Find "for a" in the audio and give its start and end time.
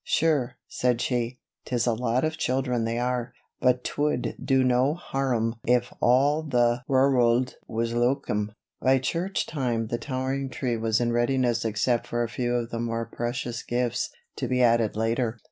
12.07-12.29